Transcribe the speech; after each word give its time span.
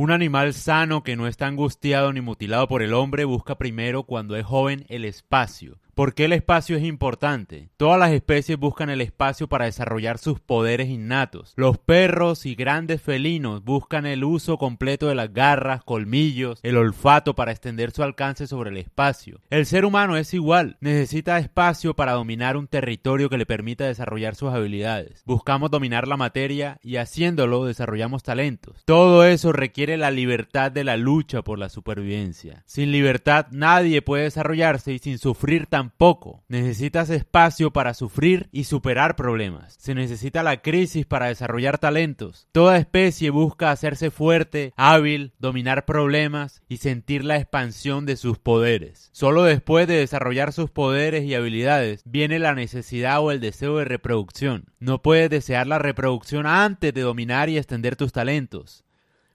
Un 0.00 0.12
animal 0.12 0.54
sano 0.54 1.02
que 1.02 1.16
no 1.16 1.26
está 1.26 1.48
angustiado 1.48 2.12
ni 2.12 2.20
mutilado 2.20 2.68
por 2.68 2.82
el 2.82 2.94
hombre 2.94 3.24
busca 3.24 3.58
primero 3.58 4.04
cuando 4.04 4.36
es 4.36 4.46
joven 4.46 4.86
el 4.88 5.04
espacio, 5.04 5.80
¿Por 5.98 6.14
qué 6.14 6.26
el 6.26 6.32
espacio 6.32 6.76
es 6.76 6.84
importante? 6.84 7.70
Todas 7.76 7.98
las 7.98 8.12
especies 8.12 8.56
buscan 8.56 8.88
el 8.88 9.00
espacio 9.00 9.48
para 9.48 9.64
desarrollar 9.64 10.18
sus 10.18 10.38
poderes 10.38 10.88
innatos. 10.88 11.54
Los 11.56 11.76
perros 11.78 12.46
y 12.46 12.54
grandes 12.54 13.02
felinos 13.02 13.64
buscan 13.64 14.06
el 14.06 14.22
uso 14.22 14.58
completo 14.58 15.08
de 15.08 15.16
las 15.16 15.32
garras, 15.32 15.82
colmillos, 15.82 16.60
el 16.62 16.76
olfato 16.76 17.34
para 17.34 17.50
extender 17.50 17.90
su 17.90 18.04
alcance 18.04 18.46
sobre 18.46 18.70
el 18.70 18.76
espacio. 18.76 19.40
El 19.50 19.66
ser 19.66 19.84
humano 19.84 20.16
es 20.16 20.32
igual, 20.34 20.76
necesita 20.80 21.36
espacio 21.40 21.96
para 21.96 22.12
dominar 22.12 22.56
un 22.56 22.68
territorio 22.68 23.28
que 23.28 23.38
le 23.38 23.44
permita 23.44 23.84
desarrollar 23.84 24.36
sus 24.36 24.52
habilidades. 24.52 25.24
Buscamos 25.26 25.68
dominar 25.68 26.06
la 26.06 26.16
materia 26.16 26.78
y 26.80 26.98
haciéndolo 26.98 27.64
desarrollamos 27.64 28.22
talentos. 28.22 28.84
Todo 28.84 29.24
eso 29.24 29.50
requiere 29.52 29.96
la 29.96 30.12
libertad 30.12 30.70
de 30.70 30.84
la 30.84 30.96
lucha 30.96 31.42
por 31.42 31.58
la 31.58 31.68
supervivencia. 31.68 32.62
Sin 32.66 32.92
libertad 32.92 33.48
nadie 33.50 34.00
puede 34.00 34.22
desarrollarse 34.22 34.92
y 34.92 35.00
sin 35.00 35.18
sufrir 35.18 35.66
tan 35.66 35.87
poco. 35.90 36.44
Necesitas 36.48 37.10
espacio 37.10 37.72
para 37.72 37.94
sufrir 37.94 38.48
y 38.52 38.64
superar 38.64 39.16
problemas. 39.16 39.76
Se 39.78 39.94
necesita 39.94 40.42
la 40.42 40.62
crisis 40.62 41.06
para 41.06 41.26
desarrollar 41.26 41.78
talentos. 41.78 42.48
Toda 42.52 42.78
especie 42.78 43.30
busca 43.30 43.70
hacerse 43.70 44.10
fuerte, 44.10 44.72
hábil, 44.76 45.32
dominar 45.38 45.84
problemas 45.84 46.62
y 46.68 46.78
sentir 46.78 47.24
la 47.24 47.36
expansión 47.36 48.06
de 48.06 48.16
sus 48.16 48.38
poderes. 48.38 49.10
Solo 49.12 49.44
después 49.44 49.86
de 49.86 49.98
desarrollar 49.98 50.52
sus 50.52 50.70
poderes 50.70 51.24
y 51.24 51.34
habilidades 51.34 52.02
viene 52.04 52.38
la 52.38 52.54
necesidad 52.54 53.20
o 53.20 53.30
el 53.30 53.40
deseo 53.40 53.78
de 53.78 53.84
reproducción. 53.84 54.66
No 54.78 55.02
puedes 55.02 55.30
desear 55.30 55.66
la 55.66 55.78
reproducción 55.78 56.46
antes 56.46 56.94
de 56.94 57.00
dominar 57.00 57.48
y 57.48 57.58
extender 57.58 57.96
tus 57.96 58.12
talentos, 58.12 58.84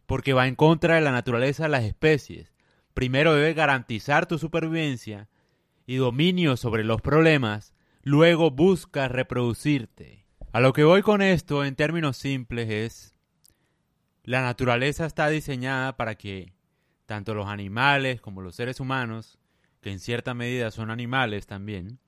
porque 0.05 0.33
va 0.33 0.47
en 0.47 0.55
contra 0.55 0.95
de 0.95 1.01
la 1.01 1.11
naturaleza 1.11 1.63
de 1.63 1.69
las 1.69 1.83
especies. 1.83 2.53
Primero 2.93 3.33
debes 3.33 3.55
garantizar 3.55 4.27
tu 4.27 4.37
supervivencia 4.37 5.27
y 5.85 5.97
dominio 5.97 6.57
sobre 6.57 6.83
los 6.83 7.01
problemas, 7.01 7.73
luego 8.01 8.51
buscas 8.51 9.11
reproducirte. 9.11 10.25
A 10.51 10.59
lo 10.59 10.73
que 10.73 10.83
voy 10.83 11.01
con 11.01 11.21
esto 11.21 11.65
en 11.65 11.75
términos 11.75 12.17
simples 12.17 12.69
es, 12.69 13.15
la 14.23 14.41
naturaleza 14.41 15.05
está 15.05 15.27
diseñada 15.29 15.97
para 15.97 16.15
que 16.15 16.53
tanto 17.05 17.33
los 17.33 17.47
animales 17.47 18.21
como 18.21 18.41
los 18.41 18.55
seres 18.55 18.79
humanos, 18.79 19.39
que 19.81 19.91
en 19.91 19.99
cierta 19.99 20.33
medida 20.33 20.71
son 20.71 20.89
animales 20.89 21.45
también, 21.45 21.99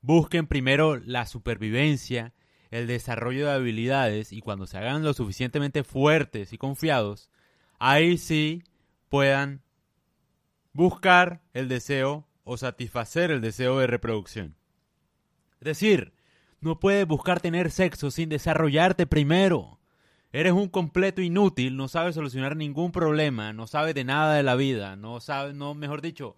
busquen 0.00 0.46
primero 0.46 0.96
la 0.96 1.26
supervivencia, 1.26 2.32
el 2.70 2.86
desarrollo 2.86 3.46
de 3.46 3.52
habilidades 3.52 4.32
y 4.32 4.40
cuando 4.40 4.66
se 4.66 4.78
hagan 4.78 5.02
lo 5.02 5.12
suficientemente 5.12 5.84
fuertes 5.84 6.52
y 6.52 6.58
confiados, 6.58 7.30
ahí 7.78 8.16
sí 8.16 8.62
puedan 9.08 9.62
buscar 10.72 11.42
el 11.52 11.68
deseo 11.68 12.26
o 12.44 12.56
satisfacer 12.56 13.30
el 13.30 13.40
deseo 13.40 13.78
de 13.78 13.86
reproducción. 13.86 14.56
Es 15.60 15.66
decir, 15.66 16.12
no 16.60 16.78
puedes 16.80 17.06
buscar 17.06 17.40
tener 17.40 17.70
sexo 17.70 18.10
sin 18.10 18.28
desarrollarte 18.28 19.06
primero. 19.06 19.78
Eres 20.32 20.52
un 20.52 20.68
completo 20.68 21.22
inútil, 21.22 21.76
no 21.76 21.88
sabes 21.88 22.14
solucionar 22.14 22.56
ningún 22.56 22.92
problema, 22.92 23.52
no 23.52 23.66
sabes 23.66 23.94
de 23.94 24.04
nada 24.04 24.34
de 24.34 24.42
la 24.42 24.54
vida, 24.54 24.94
no 24.94 25.20
sabes, 25.20 25.54
no, 25.54 25.74
mejor 25.74 26.02
dicho, 26.02 26.36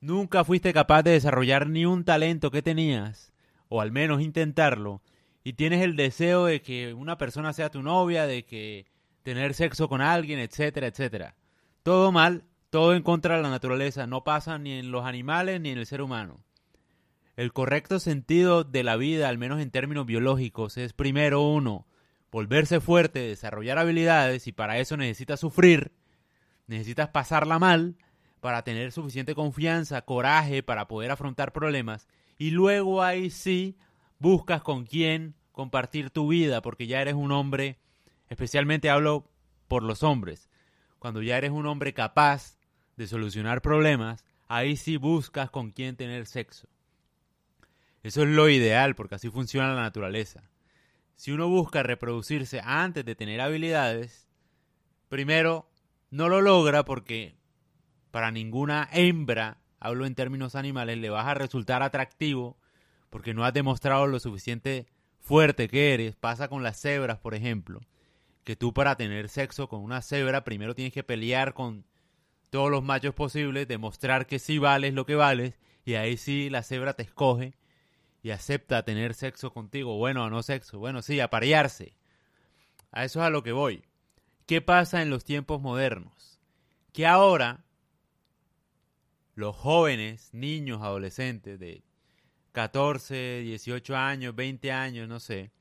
nunca 0.00 0.44
fuiste 0.44 0.72
capaz 0.72 1.02
de 1.02 1.10
desarrollar 1.10 1.68
ni 1.68 1.84
un 1.84 2.04
talento 2.04 2.50
que 2.50 2.62
tenías, 2.62 3.32
o 3.68 3.82
al 3.82 3.92
menos 3.92 4.22
intentarlo, 4.22 5.02
y 5.44 5.52
tienes 5.54 5.82
el 5.82 5.94
deseo 5.94 6.46
de 6.46 6.62
que 6.62 6.94
una 6.94 7.18
persona 7.18 7.52
sea 7.52 7.70
tu 7.70 7.82
novia, 7.82 8.26
de 8.26 8.44
que 8.44 8.86
tener 9.22 9.52
sexo 9.52 9.88
con 9.88 10.00
alguien, 10.00 10.38
etcétera, 10.38 10.86
etcétera. 10.86 11.34
Todo 11.82 12.12
mal 12.12 12.44
todo 12.70 12.94
en 12.94 13.02
contra 13.02 13.36
de 13.36 13.42
la 13.42 13.50
naturaleza, 13.50 14.06
no 14.06 14.24
pasa 14.24 14.58
ni 14.58 14.72
en 14.72 14.90
los 14.90 15.04
animales 15.04 15.60
ni 15.60 15.70
en 15.70 15.78
el 15.78 15.86
ser 15.86 16.02
humano. 16.02 16.40
El 17.36 17.52
correcto 17.52 18.00
sentido 18.00 18.64
de 18.64 18.82
la 18.82 18.96
vida, 18.96 19.28
al 19.28 19.38
menos 19.38 19.60
en 19.60 19.70
términos 19.70 20.06
biológicos, 20.06 20.76
es 20.76 20.92
primero 20.92 21.40
uno, 21.42 21.86
volverse 22.30 22.80
fuerte, 22.80 23.20
desarrollar 23.20 23.78
habilidades 23.78 24.46
y 24.46 24.52
para 24.52 24.78
eso 24.78 24.96
necesitas 24.96 25.40
sufrir, 25.40 25.92
necesitas 26.66 27.08
pasarla 27.08 27.58
mal 27.58 27.96
para 28.40 28.62
tener 28.62 28.92
suficiente 28.92 29.34
confianza, 29.34 30.02
coraje 30.02 30.62
para 30.62 30.88
poder 30.88 31.10
afrontar 31.10 31.52
problemas 31.52 32.08
y 32.38 32.50
luego 32.50 33.02
ahí 33.02 33.30
sí 33.30 33.76
buscas 34.18 34.62
con 34.62 34.84
quién 34.84 35.34
compartir 35.52 36.10
tu 36.10 36.28
vida 36.28 36.60
porque 36.60 36.86
ya 36.86 37.00
eres 37.00 37.14
un 37.14 37.32
hombre, 37.32 37.78
especialmente 38.28 38.90
hablo 38.90 39.30
por 39.68 39.82
los 39.82 40.02
hombres, 40.02 40.48
cuando 40.98 41.22
ya 41.22 41.38
eres 41.38 41.50
un 41.50 41.66
hombre 41.66 41.94
capaz 41.94 42.57
de 42.98 43.06
solucionar 43.06 43.62
problemas, 43.62 44.24
ahí 44.48 44.76
sí 44.76 44.96
buscas 44.96 45.50
con 45.50 45.70
quién 45.70 45.96
tener 45.96 46.26
sexo. 46.26 46.68
Eso 48.02 48.22
es 48.22 48.28
lo 48.28 48.48
ideal 48.48 48.96
porque 48.96 49.14
así 49.14 49.30
funciona 49.30 49.72
la 49.72 49.82
naturaleza. 49.82 50.42
Si 51.14 51.30
uno 51.30 51.48
busca 51.48 51.82
reproducirse 51.82 52.60
antes 52.64 53.04
de 53.04 53.14
tener 53.14 53.40
habilidades, 53.40 54.28
primero 55.08 55.70
no 56.10 56.28
lo 56.28 56.40
logra 56.40 56.84
porque 56.84 57.36
para 58.10 58.32
ninguna 58.32 58.88
hembra, 58.92 59.58
hablo 59.78 60.04
en 60.04 60.16
términos 60.16 60.56
animales, 60.56 60.98
le 60.98 61.10
vas 61.10 61.26
a 61.26 61.34
resultar 61.34 61.82
atractivo 61.84 62.58
porque 63.10 63.32
no 63.32 63.44
has 63.44 63.54
demostrado 63.54 64.08
lo 64.08 64.18
suficiente 64.18 64.86
fuerte 65.20 65.68
que 65.68 65.94
eres. 65.94 66.16
Pasa 66.16 66.48
con 66.48 66.64
las 66.64 66.80
cebras, 66.80 67.18
por 67.18 67.34
ejemplo, 67.34 67.80
que 68.42 68.56
tú 68.56 68.74
para 68.74 68.96
tener 68.96 69.28
sexo 69.28 69.68
con 69.68 69.82
una 69.84 70.02
cebra 70.02 70.42
primero 70.42 70.74
tienes 70.74 70.92
que 70.92 71.04
pelear 71.04 71.54
con 71.54 71.84
todos 72.50 72.70
los 72.70 72.82
machos 72.82 73.14
posibles, 73.14 73.68
demostrar 73.68 74.26
que 74.26 74.38
sí 74.38 74.58
vales 74.58 74.94
lo 74.94 75.06
que 75.06 75.14
vales, 75.14 75.54
y 75.84 75.94
ahí 75.94 76.16
sí 76.16 76.50
la 76.50 76.62
cebra 76.62 76.94
te 76.94 77.02
escoge 77.02 77.54
y 78.22 78.30
acepta 78.30 78.84
tener 78.84 79.14
sexo 79.14 79.52
contigo, 79.52 79.96
bueno 79.96 80.28
no 80.28 80.42
sexo, 80.42 80.78
bueno, 80.78 81.02
sí, 81.02 81.20
aparearse. 81.20 81.94
A 82.90 83.04
eso 83.04 83.20
es 83.20 83.26
a 83.26 83.30
lo 83.30 83.42
que 83.42 83.52
voy. 83.52 83.84
¿Qué 84.46 84.60
pasa 84.60 85.02
en 85.02 85.10
los 85.10 85.24
tiempos 85.24 85.60
modernos? 85.60 86.40
Que 86.92 87.06
ahora 87.06 87.64
los 89.34 89.54
jóvenes, 89.54 90.30
niños, 90.32 90.82
adolescentes 90.82 91.60
de 91.60 91.84
14, 92.52 93.42
18 93.42 93.96
años, 93.96 94.34
20 94.34 94.72
años, 94.72 95.08
no 95.08 95.20
sé, 95.20 95.52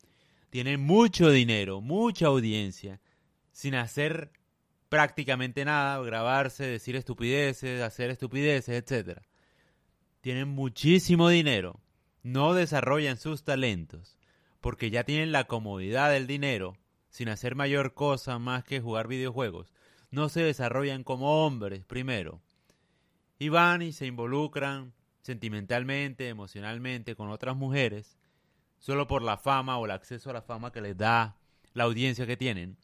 tienen 0.49 0.81
mucho 0.81 1.29
dinero, 1.29 1.79
mucha 1.81 2.27
audiencia, 2.27 3.01
sin 3.51 3.75
hacer 3.75 4.31
prácticamente 4.89 5.65
nada, 5.65 6.01
grabarse, 6.01 6.65
decir 6.65 6.95
estupideces, 6.95 7.81
hacer 7.81 8.09
estupideces, 8.09 8.75
etc. 8.75 9.21
Tienen 10.21 10.49
muchísimo 10.49 11.29
dinero, 11.29 11.79
no 12.23 12.53
desarrollan 12.53 13.17
sus 13.17 13.43
talentos, 13.43 14.17
porque 14.61 14.89
ya 14.89 15.03
tienen 15.03 15.31
la 15.31 15.45
comodidad 15.45 16.11
del 16.11 16.27
dinero, 16.27 16.77
sin 17.09 17.29
hacer 17.29 17.55
mayor 17.55 17.93
cosa 17.93 18.39
más 18.39 18.63
que 18.63 18.79
jugar 18.79 19.07
videojuegos. 19.07 19.73
No 20.11 20.29
se 20.29 20.41
desarrollan 20.41 21.03
como 21.03 21.45
hombres 21.45 21.85
primero. 21.85 22.41
Y 23.39 23.49
van 23.49 23.81
y 23.81 23.91
se 23.91 24.05
involucran 24.05 24.93
sentimentalmente, 25.21 26.29
emocionalmente 26.29 27.15
con 27.15 27.29
otras 27.29 27.55
mujeres, 27.55 28.17
solo 28.79 29.07
por 29.07 29.21
la 29.21 29.37
fama 29.37 29.77
o 29.77 29.85
el 29.85 29.91
acceso 29.91 30.29
a 30.29 30.33
la 30.33 30.41
fama 30.41 30.71
que 30.71 30.81
les 30.81 30.97
da 30.97 31.37
la 31.73 31.83
audiencia 31.83 32.25
que 32.25 32.37
tienen 32.37 32.77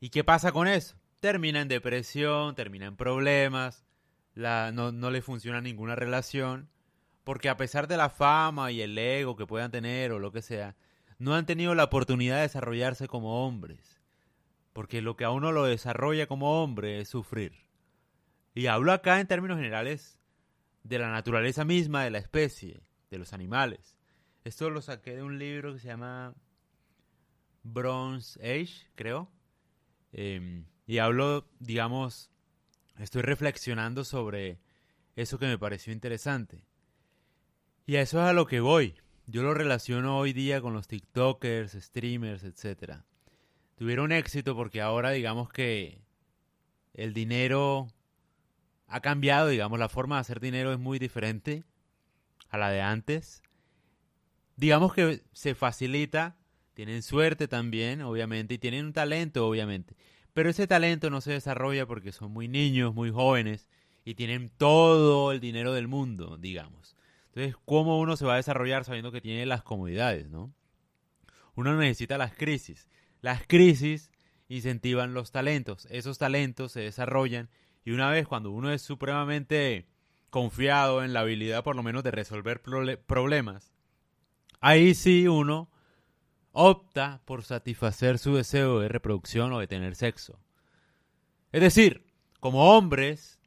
¿Y 0.00 0.10
qué 0.10 0.24
pasa 0.24 0.52
con 0.52 0.68
eso? 0.68 0.96
Termina 1.20 1.60
en 1.60 1.68
depresión, 1.68 2.54
termina 2.54 2.86
en 2.86 2.96
problemas, 2.96 3.84
no, 4.34 4.92
no 4.92 5.10
le 5.10 5.22
funciona 5.22 5.60
ninguna 5.60 5.96
relación, 5.96 6.68
porque 7.24 7.48
a 7.48 7.56
pesar 7.56 7.88
de 7.88 7.96
la 7.96 8.10
fama 8.10 8.70
y 8.70 8.82
el 8.82 8.96
ego 8.96 9.36
que 9.36 9.46
puedan 9.46 9.70
tener 9.70 10.12
o 10.12 10.18
lo 10.18 10.32
que 10.32 10.42
sea, 10.42 10.76
no 11.18 11.34
han 11.34 11.46
tenido 11.46 11.74
la 11.74 11.84
oportunidad 11.84 12.36
de 12.36 12.42
desarrollarse 12.42 13.08
como 13.08 13.46
hombres. 13.46 14.00
Porque 14.72 15.00
lo 15.00 15.16
que 15.16 15.24
a 15.24 15.30
uno 15.30 15.52
lo 15.52 15.64
desarrolla 15.64 16.26
como 16.26 16.62
hombre 16.62 17.00
es 17.00 17.08
sufrir. 17.08 17.54
Y 18.54 18.66
hablo 18.66 18.92
acá 18.92 19.20
en 19.20 19.26
términos 19.26 19.56
generales 19.56 20.20
de 20.82 20.98
la 20.98 21.10
naturaleza 21.10 21.64
misma 21.64 22.04
de 22.04 22.10
la 22.10 22.18
especie, 22.18 22.82
de 23.10 23.18
los 23.18 23.32
animales. 23.32 23.96
Esto 24.44 24.70
lo 24.70 24.82
saqué 24.82 25.16
de 25.16 25.22
un 25.22 25.38
libro 25.38 25.72
que 25.72 25.80
se 25.80 25.88
llama 25.88 26.34
Bronze 27.62 28.38
Age, 28.40 28.86
creo, 28.94 29.30
Em, 30.18 30.64
y 30.86 30.96
hablo, 30.96 31.46
digamos, 31.58 32.30
estoy 32.98 33.20
reflexionando 33.20 34.02
sobre 34.02 34.58
eso 35.14 35.38
que 35.38 35.44
me 35.44 35.58
pareció 35.58 35.92
interesante. 35.92 36.64
Y 37.84 37.96
a 37.96 38.00
eso 38.00 38.18
es 38.22 38.24
a 38.24 38.32
lo 38.32 38.46
que 38.46 38.60
voy. 38.60 38.94
Yo 39.26 39.42
lo 39.42 39.52
relaciono 39.52 40.16
hoy 40.16 40.32
día 40.32 40.62
con 40.62 40.72
los 40.72 40.88
TikTokers, 40.88 41.72
streamers, 41.72 42.44
etc. 42.44 43.02
Tuvieron 43.74 44.10
éxito 44.10 44.56
porque 44.56 44.80
ahora 44.80 45.10
digamos 45.10 45.50
que 45.50 46.00
el 46.94 47.12
dinero 47.12 47.88
ha 48.86 49.00
cambiado, 49.00 49.48
digamos, 49.48 49.78
la 49.78 49.90
forma 49.90 50.16
de 50.16 50.22
hacer 50.22 50.40
dinero 50.40 50.72
es 50.72 50.78
muy 50.78 50.98
diferente 50.98 51.64
a 52.48 52.56
la 52.56 52.70
de 52.70 52.80
antes. 52.80 53.42
Digamos 54.56 54.94
que 54.94 55.22
se 55.34 55.54
facilita 55.54 56.38
tienen 56.76 57.02
suerte 57.02 57.48
también, 57.48 58.02
obviamente, 58.02 58.52
y 58.52 58.58
tienen 58.58 58.84
un 58.84 58.92
talento, 58.92 59.48
obviamente. 59.48 59.96
Pero 60.34 60.50
ese 60.50 60.66
talento 60.66 61.08
no 61.08 61.22
se 61.22 61.32
desarrolla 61.32 61.86
porque 61.86 62.12
son 62.12 62.32
muy 62.32 62.48
niños, 62.48 62.94
muy 62.94 63.10
jóvenes, 63.10 63.70
y 64.04 64.14
tienen 64.14 64.50
todo 64.50 65.32
el 65.32 65.40
dinero 65.40 65.72
del 65.72 65.88
mundo, 65.88 66.36
digamos. 66.36 66.94
Entonces, 67.28 67.56
¿cómo 67.64 67.98
uno 67.98 68.18
se 68.18 68.26
va 68.26 68.34
a 68.34 68.36
desarrollar 68.36 68.84
sabiendo 68.84 69.10
que 69.10 69.22
tiene 69.22 69.46
las 69.46 69.62
comodidades, 69.62 70.28
no? 70.28 70.52
Uno 71.54 71.74
necesita 71.78 72.18
las 72.18 72.34
crisis. 72.34 72.90
Las 73.22 73.46
crisis 73.46 74.10
incentivan 74.48 75.14
los 75.14 75.32
talentos. 75.32 75.88
Esos 75.90 76.18
talentos 76.18 76.72
se 76.72 76.80
desarrollan 76.80 77.48
y 77.86 77.92
una 77.92 78.10
vez 78.10 78.28
cuando 78.28 78.50
uno 78.50 78.70
es 78.70 78.82
supremamente 78.82 79.86
confiado 80.28 81.02
en 81.02 81.14
la 81.14 81.20
habilidad 81.20 81.64
por 81.64 81.74
lo 81.74 81.82
menos 81.82 82.04
de 82.04 82.10
resolver 82.10 82.60
problemas, 82.60 83.72
ahí 84.60 84.94
sí 84.94 85.26
uno 85.26 85.70
opta 86.58 87.20
por 87.26 87.44
satisfacer 87.44 88.18
su 88.18 88.34
deseo 88.34 88.80
de 88.80 88.88
reproducción 88.88 89.52
o 89.52 89.58
de 89.58 89.66
tener 89.66 89.94
sexo. 89.94 90.40
Es 91.52 91.60
decir, 91.60 92.06
como 92.40 92.74
hombres, 92.74 93.38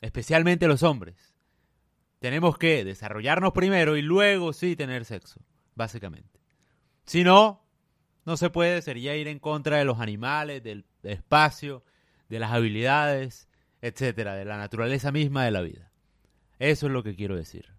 especialmente 0.00 0.66
los 0.66 0.82
hombres, 0.82 1.34
tenemos 2.18 2.56
que 2.56 2.86
desarrollarnos 2.86 3.52
primero 3.52 3.98
y 3.98 4.02
luego 4.02 4.54
sí 4.54 4.76
tener 4.76 5.04
sexo, 5.04 5.42
básicamente. 5.74 6.40
Si 7.04 7.22
no, 7.22 7.62
no 8.24 8.38
se 8.38 8.48
puede, 8.48 8.80
sería 8.80 9.14
ir 9.14 9.28
en 9.28 9.38
contra 9.38 9.76
de 9.76 9.84
los 9.84 10.00
animales, 10.00 10.62
del 10.62 10.86
espacio, 11.02 11.84
de 12.30 12.38
las 12.38 12.50
habilidades, 12.50 13.46
etcétera, 13.82 14.34
de 14.36 14.46
la 14.46 14.56
naturaleza 14.56 15.12
misma 15.12 15.44
de 15.44 15.50
la 15.50 15.60
vida. 15.60 15.92
Eso 16.58 16.86
es 16.86 16.92
lo 16.92 17.02
que 17.02 17.14
quiero 17.14 17.36
decir. 17.36 17.75